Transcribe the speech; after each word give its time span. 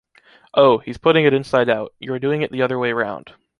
oh, 0.55 0.79
he’s 0.79 0.97
putting 0.97 1.25
it 1.25 1.31
inside 1.33 1.69
out. 1.69 1.93
you 1.99 2.11
are 2.11 2.17
doing 2.17 2.41
it 2.41 2.51
the 2.51 2.63
other 2.63 2.79
way 2.79 2.91
round. 2.91 3.35